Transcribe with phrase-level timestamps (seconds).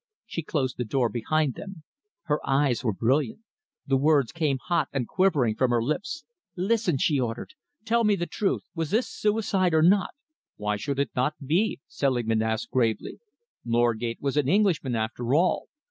[0.25, 1.83] She closed the door behind them.
[2.23, 3.41] Her eyes were brilliant.
[3.85, 6.23] The words came hot and quivering from her lips.
[6.55, 7.53] "Listen!" she ordered.
[7.85, 8.63] "Tell me the truth.
[8.73, 10.15] Was this suicide or not?"
[10.55, 13.19] "Why should it not be?" Selingman asked gravely.
[13.63, 15.67] "Norgate was an Englishman, after all.